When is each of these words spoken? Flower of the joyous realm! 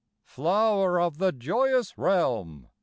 Flower 0.25 0.99
of 0.99 1.19
the 1.19 1.31
joyous 1.31 1.95
realm! 1.95 2.69